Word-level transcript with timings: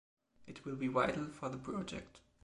It 0.47 0.65
will 0.65 0.75
be 0.77 0.87
vital 0.87 1.25
for 1.27 1.49
the 1.49 1.59
project. 1.59 2.21